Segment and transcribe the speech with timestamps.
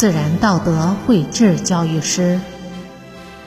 [0.00, 2.40] 自然道德绘制教育师，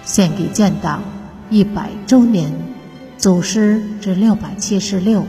[0.05, 1.01] 献给建党
[1.49, 2.53] 一百周年，
[3.17, 5.23] 祖师至六百七十六，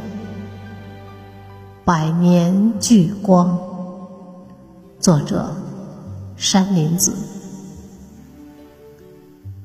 [1.83, 3.59] 百年聚光。
[5.01, 5.57] 作者：
[6.37, 7.15] 山林子。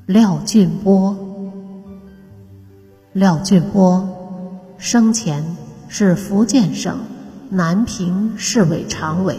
[0.06, 1.14] 廖俊波，
[3.12, 4.08] 廖俊波
[4.78, 5.44] 生前
[5.88, 7.00] 是福建省
[7.50, 9.36] 南平市委常委、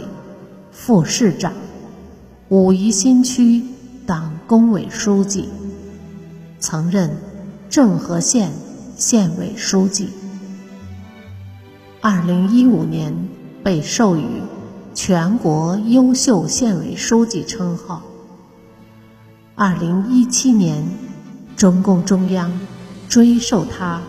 [0.72, 1.52] 副市长。
[2.52, 3.64] 武夷新区
[4.06, 5.48] 党工委书记，
[6.60, 7.16] 曾任
[7.70, 8.52] 政和县
[8.98, 10.10] 县委书记。
[12.02, 13.16] 二零一五年
[13.64, 14.26] 被授予
[14.94, 18.04] 全国优秀县委书记称号。
[19.56, 20.84] 二零一七年，
[21.56, 22.52] 中共中央
[23.08, 24.02] 追授他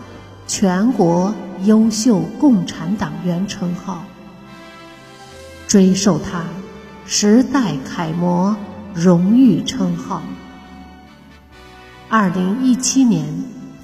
[0.47, 1.33] 全国
[1.63, 4.03] 优秀共产党员称号，
[5.65, 6.43] 追授他。
[7.05, 8.55] 时代楷模
[8.93, 10.21] 荣誉称号。
[12.07, 13.25] 二零一七年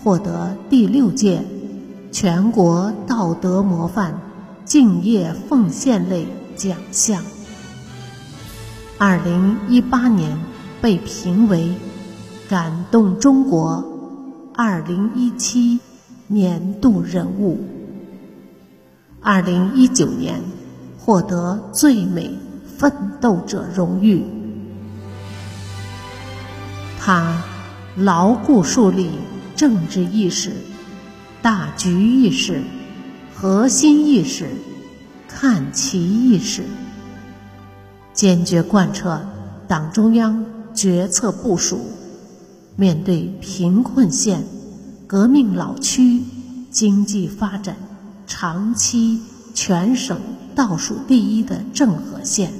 [0.02, 1.44] 获得第六届
[2.14, 4.22] 全国道德模范
[4.64, 7.22] 敬业奉献类奖项。
[8.98, 10.40] 二零一八年
[10.82, 11.74] 被评为
[12.48, 13.84] 感动中国
[14.56, 15.82] 二零一七
[16.28, 17.60] 年度人物。
[19.22, 20.42] 二零一九年
[20.98, 22.49] 获得最美。
[22.80, 24.24] 奋斗者荣誉，
[26.98, 27.44] 他
[27.98, 29.10] 牢固树立
[29.54, 30.54] 政治意识、
[31.42, 32.64] 大局意识、
[33.36, 34.48] 核心意识、
[35.28, 36.64] 看齐意识，
[38.14, 39.20] 坚决贯彻
[39.68, 41.82] 党中央决策部署，
[42.78, 44.46] 面对贫困县、
[45.06, 46.24] 革命老区、
[46.72, 47.76] 经济发展
[48.26, 49.20] 长期
[49.54, 50.18] 全省
[50.56, 52.54] 倒数第一的政和县。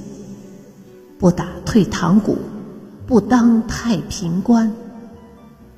[1.20, 2.38] 不打退堂鼓，
[3.06, 4.72] 不当太平官，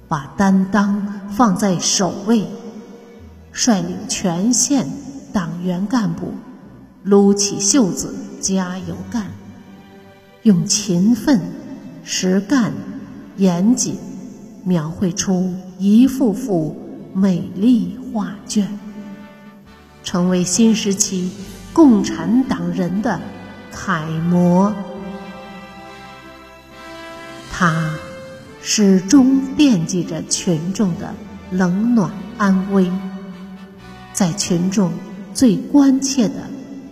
[0.06, 2.46] 把担当放在首位，
[3.50, 4.86] 率领全县
[5.32, 6.32] 党员干部
[7.02, 9.32] 撸起袖子加油干，
[10.42, 11.40] 用勤奋、
[12.04, 12.72] 实干、
[13.36, 13.96] 严谨
[14.62, 16.76] 描绘出一幅幅
[17.12, 18.78] 美丽画卷，
[20.04, 21.32] 成为新时期
[21.72, 23.18] 共产党人的
[23.72, 24.72] 楷模。
[27.64, 27.94] 他
[28.60, 31.14] 始终惦记着群众的
[31.52, 32.90] 冷暖安危，
[34.12, 34.90] 在群众
[35.32, 36.34] 最关切的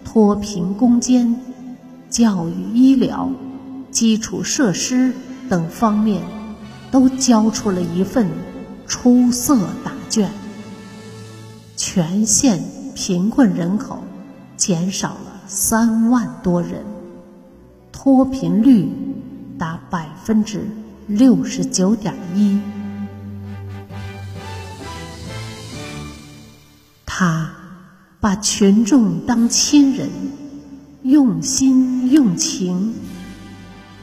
[0.04, 1.34] 脱贫攻坚、
[2.09, 3.28] 教育医疗、
[3.91, 5.12] 基础设施
[5.48, 6.22] 等方面，
[6.92, 8.28] 都交出了一份
[8.86, 10.30] 出色答卷。
[11.76, 12.62] 全县
[12.94, 13.98] 贫困人口
[14.56, 16.84] 减少了三万多人，
[17.91, 18.88] 脱贫率。
[19.60, 20.66] 达百分之
[21.06, 22.59] 六十九点一。
[27.04, 27.53] 他
[28.21, 30.09] 把群众当亲人，
[31.03, 32.94] 用心用情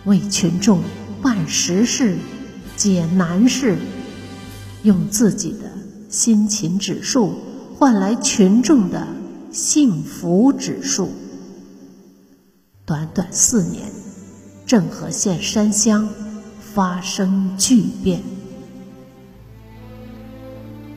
[0.06, 0.80] 为群众
[1.24, 2.16] 办实事、
[2.76, 3.80] 解难事，
[4.84, 5.72] 用自己的
[6.08, 7.34] 辛勤指数
[7.74, 9.08] 换来群众的
[9.52, 11.10] 幸福指数。
[12.86, 14.07] 短短四年。
[14.68, 16.10] 郑和县山乡
[16.60, 18.22] 发生巨变，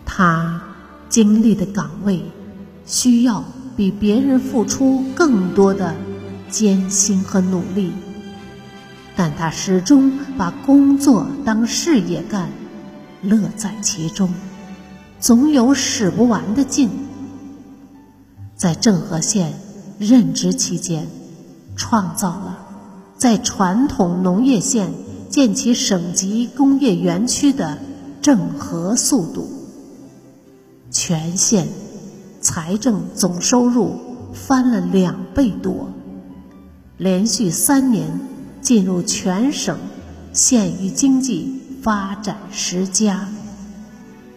[0.04, 0.60] 他
[1.08, 2.20] 经历的岗位
[2.84, 3.44] 需要
[3.76, 5.94] 比别人付出更多的
[6.50, 7.92] 艰辛和努力，
[9.14, 12.50] 但他始终把工作当事业干，
[13.22, 14.34] 乐在其中，
[15.20, 16.90] 总有使不完的劲。
[18.56, 19.54] 在郑和县
[20.00, 21.06] 任职期间，
[21.76, 22.59] 创造了。
[23.20, 24.94] 在传统农业县
[25.28, 27.76] 建起省级工业园区的
[28.22, 29.46] 整合速度，
[30.90, 31.68] 全县
[32.40, 33.94] 财政总收入
[34.32, 35.92] 翻了两倍多，
[36.96, 38.20] 连续三年
[38.62, 39.76] 进入全省
[40.32, 43.28] 县域经济发展十佳，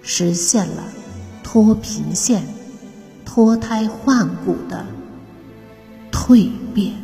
[0.01, 0.83] 实现了
[1.41, 2.43] 脱贫县
[3.23, 4.85] 脱胎换骨的
[6.11, 7.02] 蜕变。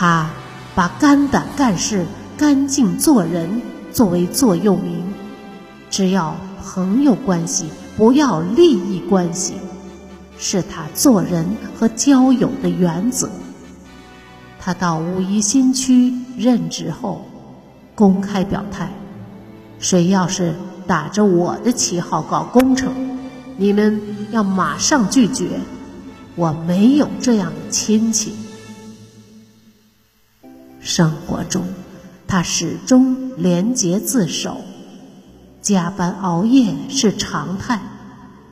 [0.00, 0.30] 他
[0.74, 2.06] 把肝胆干事、
[2.38, 3.60] 干净做人
[3.92, 5.04] 作为座右铭，
[5.90, 7.66] 只要朋友关系，
[7.98, 9.56] 不要利益关系，
[10.38, 11.46] 是他做人
[11.78, 13.28] 和交友的原则。
[14.58, 17.26] 他到武夷新区任职后，
[17.94, 18.90] 公开表态：
[19.80, 20.54] 谁要是
[20.86, 23.18] 打着我的旗号搞工程，
[23.58, 24.00] 你们
[24.30, 25.60] 要马上拒绝，
[26.36, 28.34] 我没有这样的亲戚。
[30.80, 31.64] 生活中，
[32.26, 34.62] 他始终廉洁自守，
[35.60, 37.80] 加班熬夜是常态，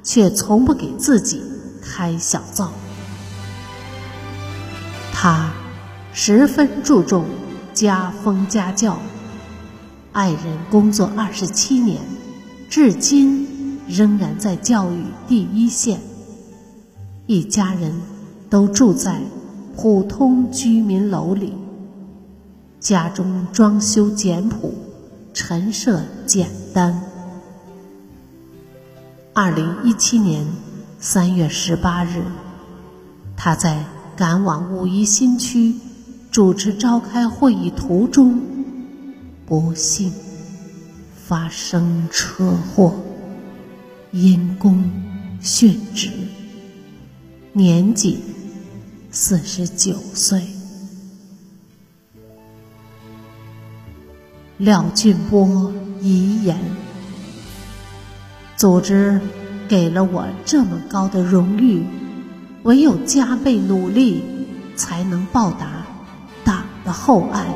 [0.02, 1.42] 却从不给自己
[1.82, 2.70] 开小灶。
[5.12, 5.50] 他
[6.12, 7.24] 十分注重
[7.72, 8.98] 家风家教，
[10.12, 12.00] 爱人工作二十七年，
[12.68, 15.98] 至今仍然在教育第一线。
[17.26, 17.92] 一家人
[18.50, 19.20] 都住在
[19.76, 21.54] 普通居民楼里。
[22.80, 24.72] 家中装修简朴，
[25.34, 27.02] 陈设简单。
[29.32, 30.46] 二零一七年
[31.00, 32.22] 三月十八日，
[33.36, 33.84] 他在
[34.16, 35.74] 赶往五一新区
[36.30, 38.40] 主持召开会议途中，
[39.44, 40.12] 不幸
[41.26, 42.94] 发生车祸，
[44.12, 44.88] 因公
[45.42, 46.10] 殉职，
[47.52, 48.20] 年仅
[49.10, 50.57] 四十九岁。
[54.58, 56.58] 廖俊波遗言：
[58.56, 59.20] 组织
[59.68, 61.86] 给了我这么高的荣誉，
[62.64, 64.24] 唯有加倍努力，
[64.74, 65.86] 才能报答
[66.44, 67.46] 党的厚爱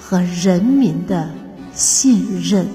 [0.00, 1.30] 和人民的
[1.72, 2.66] 信任。